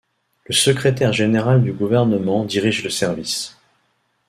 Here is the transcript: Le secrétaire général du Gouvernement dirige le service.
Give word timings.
Le 0.47 0.55
secrétaire 0.55 1.13
général 1.13 1.61
du 1.61 1.73
Gouvernement 1.73 2.43
dirige 2.43 2.83
le 2.83 2.89
service. 2.89 3.55